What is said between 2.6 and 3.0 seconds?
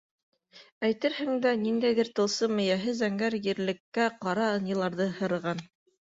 эйәһе